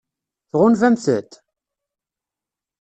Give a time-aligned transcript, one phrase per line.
[0.51, 1.31] Tɣunfamt-t?